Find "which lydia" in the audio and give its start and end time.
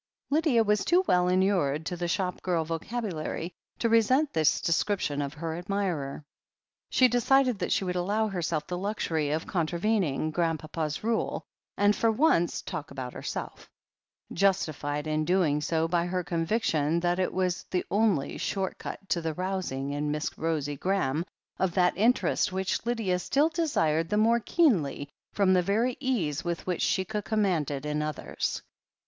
22.51-23.19